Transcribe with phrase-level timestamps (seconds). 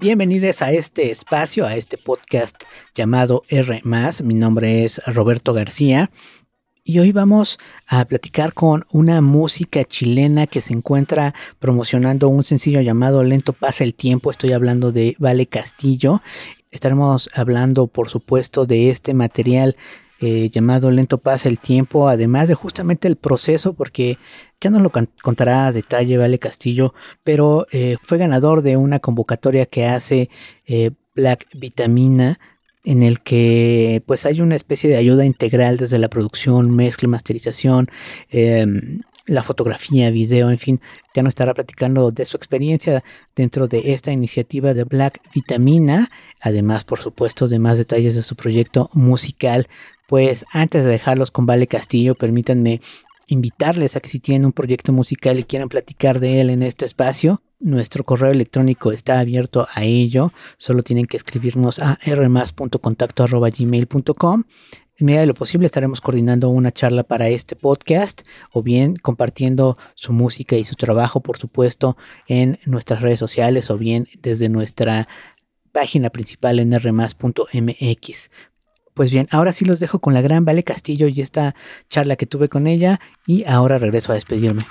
[0.00, 2.54] Bienvenidos a este espacio, a este podcast
[2.94, 3.82] llamado R.
[4.22, 6.08] Mi nombre es Roberto García
[6.84, 12.80] y hoy vamos a platicar con una música chilena que se encuentra promocionando un sencillo
[12.80, 14.30] llamado Lento pasa el tiempo.
[14.30, 16.22] Estoy hablando de Vale Castillo.
[16.70, 19.76] Estaremos hablando, por supuesto, de este material
[20.20, 24.18] eh, llamado Lento pasa el tiempo, además de justamente el proceso, porque
[24.60, 24.90] ya nos lo
[25.22, 30.28] contará a detalle Vale Castillo, pero eh, fue ganador de una convocatoria que hace
[30.66, 32.38] eh, Black Vitamina
[32.84, 37.88] en el que pues hay una especie de ayuda integral desde la producción, mezcla, masterización,
[38.30, 40.80] em, la fotografía, video, en fin,
[41.14, 43.04] ya nos estará platicando de su experiencia
[43.36, 46.08] dentro de esta iniciativa de Black Vitamina,
[46.40, 49.68] además por supuesto de más detalles de su proyecto musical.
[50.08, 52.80] Pues antes de dejarlos con Vale Castillo, permítanme
[53.26, 56.86] invitarles a que si tienen un proyecto musical y quieren platicar de él en este
[56.86, 60.32] espacio, nuestro correo electrónico está abierto a ello.
[60.56, 64.44] Solo tienen que escribirnos a rmas.contacto.gmail.com.
[64.96, 69.76] En medida de lo posible estaremos coordinando una charla para este podcast o bien compartiendo
[69.94, 75.06] su música y su trabajo, por supuesto, en nuestras redes sociales o bien desde nuestra
[75.70, 78.30] página principal en rmas.mx.
[78.98, 81.54] Pues bien, ahora sí los dejo con la gran Vale Castillo y esta
[81.88, 84.66] charla que tuve con ella y ahora regreso a despedirme.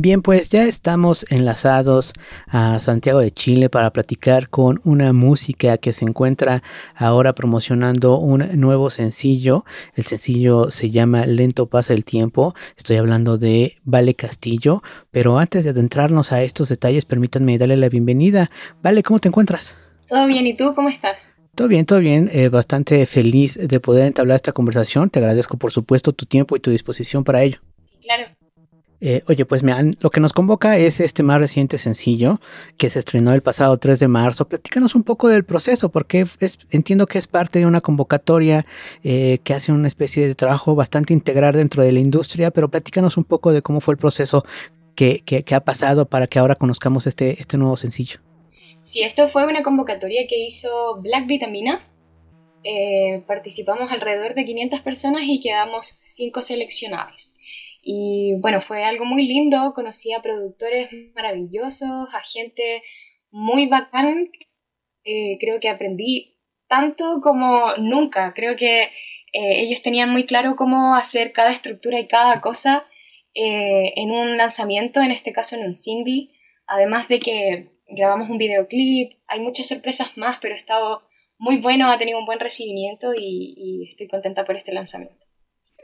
[0.00, 2.12] Bien, pues ya estamos enlazados
[2.46, 6.62] a Santiago de Chile para platicar con una música que se encuentra
[6.94, 9.64] ahora promocionando un nuevo sencillo.
[9.96, 12.54] El sencillo se llama Lento pasa el tiempo.
[12.76, 17.88] Estoy hablando de Vale Castillo, pero antes de adentrarnos a estos detalles, permítanme darle la
[17.88, 18.52] bienvenida.
[18.84, 19.74] Vale, ¿cómo te encuentras?
[20.08, 21.16] Todo bien, ¿y tú cómo estás?
[21.56, 22.30] Todo bien, todo bien.
[22.32, 25.10] Eh, bastante feliz de poder entablar esta conversación.
[25.10, 27.58] Te agradezco, por supuesto, tu tiempo y tu disposición para ello.
[29.00, 32.40] Eh, oye, pues me lo que nos convoca es este más reciente sencillo
[32.76, 34.48] que se estrenó el pasado 3 de marzo.
[34.48, 38.66] Platícanos un poco del proceso, porque es, entiendo que es parte de una convocatoria
[39.04, 43.16] eh, que hace una especie de trabajo bastante integral dentro de la industria, pero platícanos
[43.16, 44.44] un poco de cómo fue el proceso
[44.96, 48.20] que, ha pasado para que ahora conozcamos este, este nuevo sencillo.
[48.82, 51.86] Sí, esto fue una convocatoria que hizo Black Vitamina.
[52.64, 57.36] Eh, participamos alrededor de 500 personas y quedamos 5 seleccionados.
[57.82, 62.82] Y bueno, fue algo muy lindo, conocí a productores maravillosos, a gente
[63.30, 64.30] muy bacán.
[65.04, 66.36] Eh, creo que aprendí
[66.68, 68.34] tanto como nunca.
[68.34, 68.90] Creo que eh,
[69.32, 72.86] ellos tenían muy claro cómo hacer cada estructura y cada cosa
[73.34, 76.30] eh, en un lanzamiento, en este caso en un single.
[76.66, 81.02] Además de que grabamos un videoclip, hay muchas sorpresas más, pero ha estado
[81.38, 85.27] muy bueno, ha tenido un buen recibimiento y estoy contenta por este lanzamiento.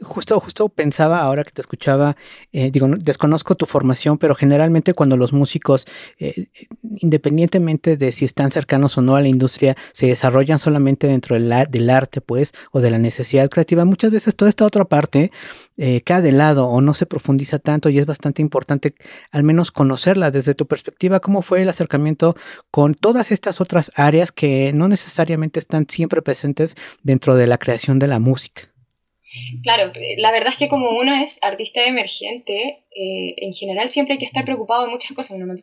[0.01, 2.17] Justo, justo pensaba ahora que te escuchaba,
[2.53, 5.87] eh, digo, desconozco tu formación, pero generalmente cuando los músicos,
[6.19, 6.47] eh,
[7.01, 11.55] independientemente de si están cercanos o no a la industria, se desarrollan solamente dentro del,
[11.71, 15.31] del arte, pues, o de la necesidad creativa, muchas veces toda esta otra parte
[15.77, 18.97] eh, cae de lado o no se profundiza tanto y es bastante importante
[19.31, 22.35] al menos conocerla desde tu perspectiva, cómo fue el acercamiento
[22.73, 26.75] con todas estas otras áreas que no necesariamente están siempre presentes
[27.05, 28.74] dentro de la creación de la música.
[29.63, 34.19] Claro, la verdad es que como uno es artista emergente, eh, en general siempre hay
[34.19, 35.39] que estar preocupado de muchas cosas.
[35.39, 35.55] No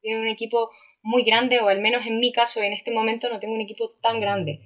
[0.00, 0.70] tiene un equipo
[1.02, 3.90] muy grande, o al menos en mi caso, en este momento no tengo un equipo
[4.02, 4.60] tan grande.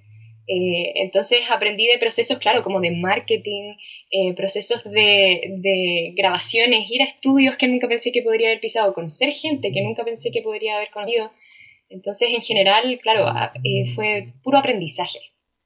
[0.46, 3.74] Eh, entonces aprendí de procesos, claro, como de marketing,
[4.10, 8.94] eh, procesos de, de, grabaciones, ir a estudios que nunca pensé que podría haber pisado,
[8.94, 11.32] conocer gente que nunca pensé que podría haber conocido.
[11.90, 13.26] Entonces, en general, claro,
[13.94, 15.18] fue puro aprendizaje.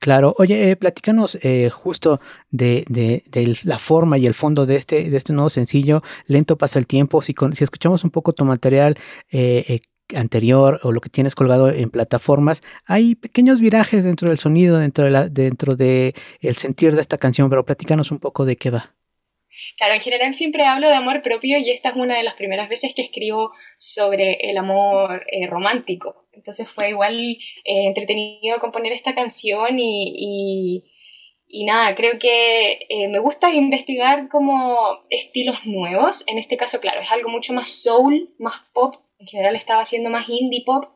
[0.02, 2.20] Claro, oye, eh, platícanos eh, justo
[2.50, 6.80] de, de, la forma y el fondo de este, de este nuevo sencillo, Lento pasa
[6.80, 8.98] el tiempo, si, si escuchamos un poco tu material
[9.30, 9.80] eh,
[10.16, 15.04] anterior o lo que tienes colgado en plataformas, hay pequeños virajes dentro del sonido, dentro
[15.04, 18.96] de, dentro de el sentir de esta canción, pero platícanos un poco de qué va.
[19.76, 22.68] Claro, en general siempre hablo de amor propio y esta es una de las primeras
[22.68, 26.22] veces que escribo sobre el amor romántico.
[26.32, 30.82] Entonces fue igual eh, entretenido componer esta canción y,
[31.48, 36.24] y, nada, creo que eh, me gusta investigar como estilos nuevos.
[36.26, 38.96] En este caso, claro, es algo mucho más soul, más pop.
[39.18, 40.86] En general estaba haciendo más indie pop,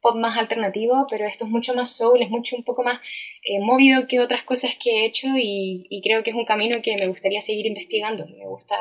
[0.00, 3.00] pop más alternativo, pero esto es mucho más soul, es mucho un poco más
[3.42, 6.76] eh, movido que otras cosas que he hecho y, y, creo que es un camino
[6.82, 8.26] que me gustaría seguir investigando.
[8.26, 8.74] Me gusta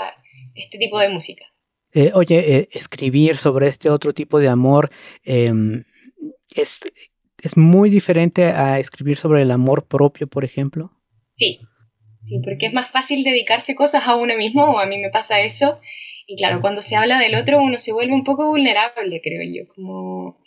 [0.56, 1.46] este tipo de música.
[2.14, 4.90] oye, escribir sobre este otro tipo de amor,
[5.24, 5.84] em,
[6.56, 6.82] es,
[7.42, 10.92] es muy diferente a escribir sobre el amor propio, por ejemplo.
[11.34, 11.60] Sí,
[12.20, 15.42] sí, porque es más fácil dedicarse cosas a uno mismo, o a mí me pasa
[15.42, 15.80] eso,
[16.28, 19.72] Y claro, cuando se habla del otro uno se vuelve un poco vulnerable, creo yo,
[19.76, 20.40] como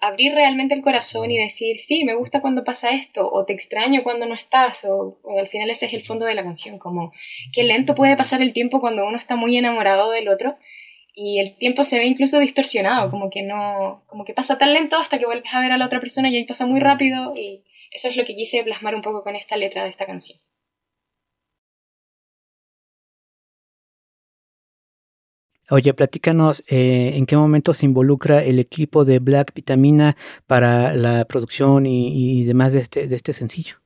[0.00, 4.02] abrir realmente el corazón y decir, sí, me gusta cuando pasa esto, o te extraño
[4.02, 7.12] cuando no estás, o, al final ese es el fondo de la canción, como
[7.52, 10.56] qué lento puede pasar el tiempo cuando uno está muy enamorado del otro
[11.14, 14.96] y el tiempo se ve incluso distorsionado, como que no, como que pasa tan lento
[14.96, 17.34] hasta que vuelves a ver a la otra persona y ahí pasa muy rápido
[17.92, 20.38] eso es lo que quise plasmar un poco con esta letra de esta canción.
[25.70, 30.16] Oye, platícanos eh, en qué momento se involucra el equipo de Black Vitamina
[30.46, 33.76] para la producción y, demás de este, este sencillo.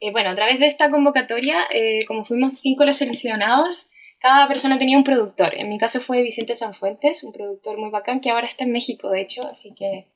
[0.00, 4.78] Eh, bueno, a través de esta convocatoria, eh, como fuimos cinco los seleccionados, cada persona
[4.78, 5.54] tenía un productor.
[5.54, 9.08] En mi caso fue Vicente Sanfuentes, un productor muy bacán que ahora está en México,
[9.10, 10.06] de hecho, así que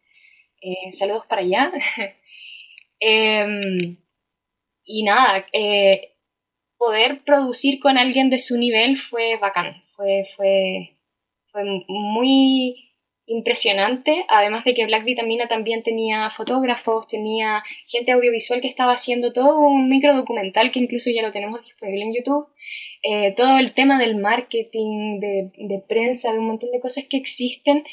[0.95, 1.73] saludos para allá.
[3.01, 3.97] Em,
[4.85, 5.47] y nada,
[6.77, 10.97] poder producir con alguien de su nivel fue bacán, fue, fue,
[11.51, 12.77] fue muy
[13.27, 19.33] impresionante, además de que Black Vitamina también tenía fotógrafos, tenía gente audiovisual que estaba haciendo
[19.33, 22.47] todo un micro documental que incluso ya lo tenemos disponible en YouTube,
[23.03, 27.19] eh, todo el tema del marketing, de, de, prensa, de un montón de cosas que
[27.19, 27.85] existen,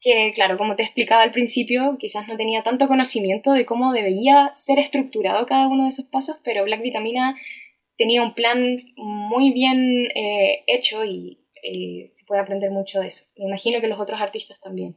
[0.00, 4.50] que claro, como te explicaba al principio, quizás no tenía tanto conocimiento de cómo debía
[4.52, 7.36] ser estructurado cada uno de esos pasos, pero Black Vitamina
[7.96, 13.26] tenía un plan muy bien eh, hecho y, eh, se puede aprender mucho de eso.
[13.36, 14.96] Me imagino que los otros artistas también.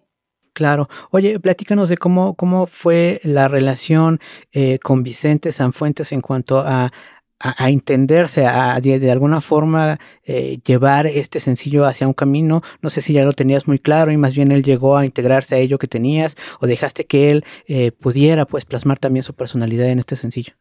[0.54, 0.88] Claro.
[1.12, 4.20] Oye, platícanos de cómo, cómo fue la relación
[4.54, 6.92] eh, con Vicente Sanfuentes en cuanto a,
[7.40, 10.00] a, entenderse, a, de, alguna forma
[10.66, 12.62] llevar este sencillo hacia un camino.
[12.82, 15.56] No sé si ya lo tenías muy claro y más bien él llegó a integrarse
[15.56, 17.44] a ello que tenías o dejaste que él
[18.00, 20.54] pudiera pues plasmar también su personalidad en este sencillo.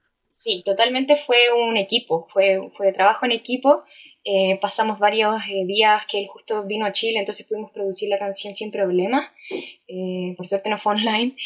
[0.45, 3.85] Sí, totalmente fue un equipo, fue, fue trabajo en equipo.
[4.25, 8.19] Eh, pasamos varios eh, días que él justo vino a Chile, entonces pudimos producir la
[8.19, 9.31] canción sin problemas.
[9.87, 11.37] Eh, por suerte no fue online.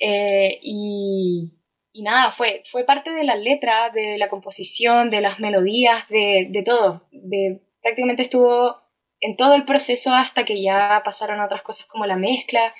[0.00, 1.50] Y,
[1.92, 6.46] y, nada, fue, fue parte de la letra, de la composición, de las melodías, de,
[6.50, 7.08] de todo.
[7.10, 8.76] De, prácticamente estuvo
[9.20, 12.72] en todo el proceso hasta que ya pasaron otras cosas como la mezcla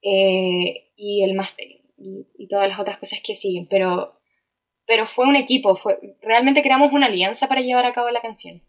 [0.00, 3.66] y el mastering y, y todas las otras cosas que siguen.
[3.68, 4.14] Pero
[4.86, 8.62] pero fue un equipo, fue, realmente creamos una alianza para llevar a cabo la canción.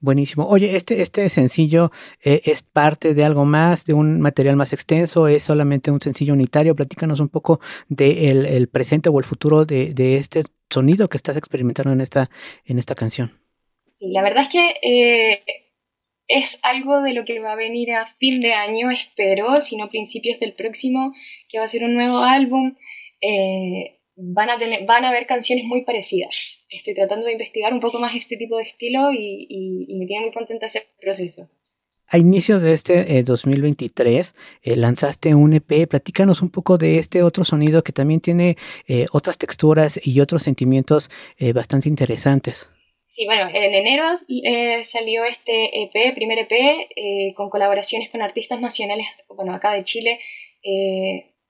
[0.00, 0.46] Buenísimo.
[0.46, 1.90] Oye, este, este sencillo
[2.22, 6.34] eh, es parte de algo más, de un material más extenso, es solamente un sencillo
[6.34, 6.76] unitario.
[6.76, 11.36] Platícanos un poco del de el presente o el futuro de, este sonido que estás
[11.36, 12.30] experimentando en esta,
[12.64, 13.32] en esta canción.
[13.92, 15.42] Sí, la verdad es que eh,
[16.28, 19.88] es algo de lo que va a venir a fin de año, espero, si no
[19.88, 21.12] principios del próximo,
[21.48, 22.76] que va a ser un nuevo álbum.
[23.20, 26.66] Eh, van a, tener, van a haber canciones muy parecidas.
[26.70, 30.32] Estoy tratando de investigar un poco más este tipo de estilo y, me tiene muy
[30.32, 31.48] contenta ese proceso.
[32.08, 35.86] A inicios de este 2023 eh, eh, lanzaste un EP.
[35.88, 38.56] Platícanos un poco de este otro sonido que también tiene
[38.88, 41.10] eh, otras texturas y otros sentimientos
[41.54, 42.70] bastante interesantes.
[43.06, 44.04] Sí, bueno, en enero
[44.84, 50.18] salió este EP, primer EP, con colaboraciones con artistas nacionales, bueno, acá de Chile,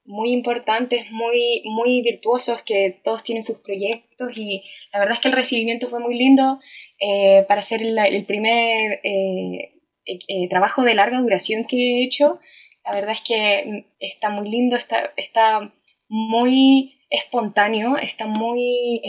[0.09, 5.29] muy importantes, muy, muy virtuosos, que todos tienen sus proyectos y la verdad es que
[5.29, 6.59] el recibimiento fue muy lindo
[6.99, 9.75] eh, para ser el, primer eh,
[10.07, 12.41] eh, trabajo de larga duración que he hecho.
[12.87, 15.75] La verdad es que está muy lindo, está, está
[16.09, 19.03] muy espontáneo, está muy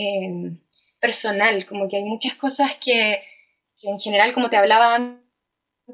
[1.00, 3.20] personal, como que hay muchas cosas que,
[3.80, 5.19] que en general, como te hablaba antes,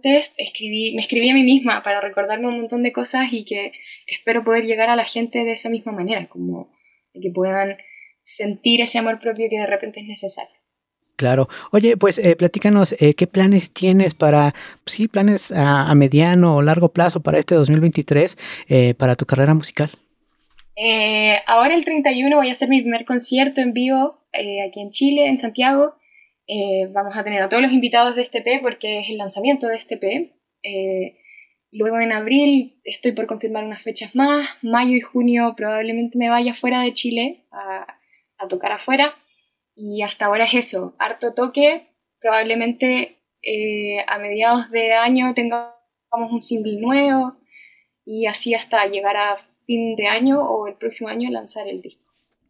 [0.03, 3.73] escribí, me escribí a mí misma para recordarme un montón de cosas y que
[4.07, 6.71] espero poder llegar a la gente de esa misma manera, como
[7.13, 7.77] que puedan
[8.23, 10.57] sentir ese amor propio que de repente es necesario.
[11.17, 11.49] Claro.
[11.73, 14.53] Oye, pues eh, platícanos, eh, ¿qué planes tienes para,
[14.85, 18.37] sí, planes a, mediano o largo plazo para este 2023
[18.69, 19.91] eh, para tu carrera musical?
[21.47, 25.39] ahora el 31 voy a hacer mi primer concierto en vivo aquí en Chile, en
[25.39, 25.95] Santiago.
[26.49, 29.67] Eh, vamos a tener a todos los invitados de este P porque es el lanzamiento
[29.67, 30.33] de este P.
[30.63, 31.19] Eh,
[31.73, 34.49] luego en abril estoy por confirmar unas fechas más.
[34.63, 37.87] Mayo y junio probablemente me vaya fuera de Chile a,
[38.49, 39.15] tocar afuera.
[39.75, 41.89] Y hasta ahora es eso, harto toque.
[42.21, 45.73] Probablemente eh, a mediados de año tengamos
[46.13, 47.37] un single nuevo
[48.05, 52.06] y así hasta llegar a fin de año o el próximo año lanzar el disco.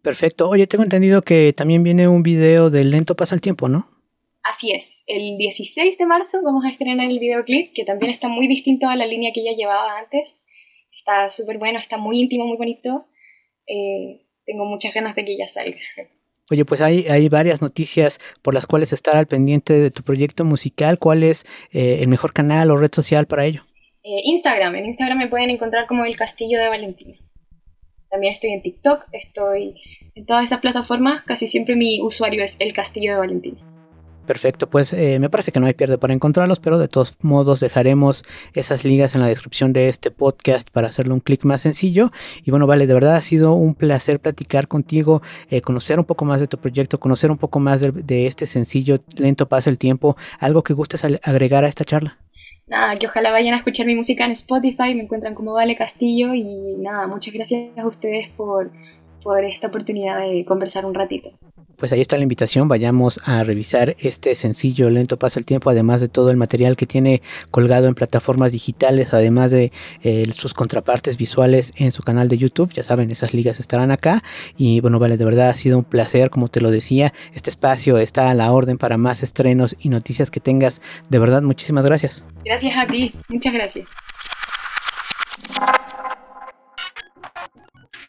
[0.07, 0.49] Perfecto.
[0.49, 3.89] Oye, tengo entendido que también viene un video de Lento pasa el tiempo, ¿no?
[4.45, 5.03] Así es.
[5.09, 8.95] El 16 de marzo vamos a estrenar el videoclip, que también está muy distinto a
[8.95, 10.39] la línea que ya llevaba antes.
[10.97, 13.09] Está súper bueno, está muy íntimo, muy bonito.
[13.67, 15.77] Eh, tengo muchas ganas de que ya salga.
[16.53, 20.45] Oye, pues hay, hay varias noticias por las cuales estar al pendiente de tu proyecto
[20.45, 21.01] musical.
[21.01, 23.65] ¿Cuál es eh, el mejor canal o red social para ello?
[24.05, 24.77] Eh, Instagram.
[24.77, 27.17] En Instagram me pueden encontrar como El Castillo de Valentina.
[28.11, 29.75] También estoy en TikTok, estoy
[30.15, 31.25] en todas esas plataformas.
[31.25, 33.59] Casi siempre mi usuario es El Castillo de Valentina.
[34.27, 37.61] Perfecto, pues eh, me parece que no hay pierde para encontrarlos, pero de todos modos
[37.61, 42.11] dejaremos esas ligas en la descripción de este podcast para hacerle un clic más sencillo.
[42.45, 46.25] Y bueno, vale, de verdad ha sido un placer platicar contigo, eh, conocer un poco
[46.25, 50.17] más de tu proyecto, conocer un poco más de, este sencillo Lento pasa el tiempo.
[50.41, 52.19] ¿Algo que gustes agregar a esta charla?
[52.69, 56.35] Nada, que ojalá vayan a escuchar mi música en Spotify, me encuentran como Vale Castillo
[56.35, 58.73] y nada, muchas gracias a ustedes por,
[59.23, 61.31] por esta oportunidad de conversar un ratito
[61.77, 66.01] pues ahí está la invitación, vayamos a revisar este sencillo Lento Pasa el Tiempo, además
[66.01, 71.17] de todo el material que tiene colgado en plataformas digitales, además de eh, sus contrapartes
[71.17, 74.23] visuales en su canal de YouTube, ya saben, esas ligas estarán acá
[74.57, 77.99] y bueno, vale, de verdad ha sido un placer, como te lo decía, este espacio
[77.99, 82.25] está a la orden para más estrenos y noticias que tengas, de verdad, muchísimas gracias.
[82.45, 83.87] Gracias a ti, muchas gracias.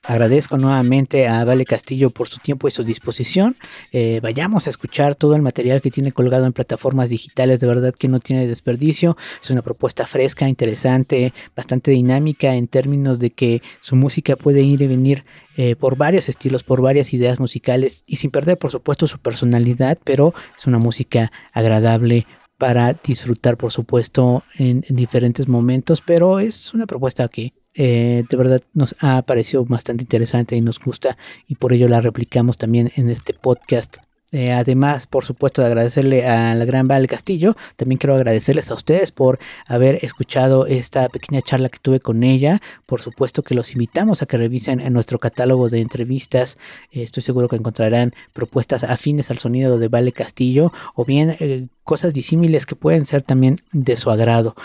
[0.08, 3.58] Agradezco nuevamente a Vale Castillo por su tiempo y su disposición.
[3.92, 7.94] Eh, vayamos a escuchar todo el material que tiene colgado en plataformas digitales, de verdad
[7.94, 9.18] que no tiene desperdicio.
[9.44, 14.82] Es una propuesta fresca, interesante, bastante dinámica en términos de que su música puede ir
[14.82, 15.26] y venir
[15.58, 19.98] eh, por varios estilos, por varias ideas musicales y sin perder por supuesto su personalidad,
[20.06, 22.26] pero es una música agradable
[22.58, 28.62] para disfrutar por supuesto en diferentes momentos, pero es una propuesta que eh, de verdad
[28.74, 31.16] nos ha parecido bastante interesante y nos gusta
[31.48, 33.98] y por ello la replicamos también en este podcast.
[34.34, 38.74] Eh, además, por supuesto, de agradecerle a la Gran Val Castillo, también quiero agradecerles a
[38.74, 42.60] ustedes por haber escuchado esta pequeña charla que tuve con ella.
[42.86, 46.58] Por supuesto que los invitamos a que revisen en nuestro catálogo de entrevistas.
[46.92, 52.14] Eh, estoy seguro que encontrarán propuestas afines al sonido de Vale Castillo o bien cosas
[52.14, 54.56] disímiles que pueden ser también de su agrado.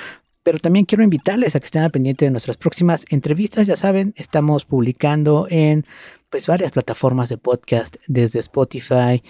[0.43, 3.69] Pero también quiero invitarles a que estén al pendiente de nuestras próximas entrevistas.
[3.69, 5.87] Ya saben, estamos publicando en
[6.31, 9.23] pues varias plataformas de podcast, desde Spotify,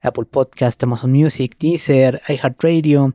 [0.00, 3.14] Apple Podcast, Amazon Music, Deezer, iHeartRadio,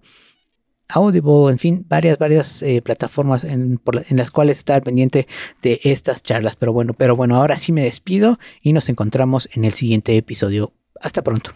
[0.89, 5.27] Audible, en fin, varias, varias eh, plataformas en, en, las cuales está al pendiente
[5.61, 6.55] de estas charlas.
[6.55, 10.73] Pero bueno, pero bueno, ahora sí me despido y nos encontramos en el siguiente episodio.
[11.01, 11.51] Hasta pronto.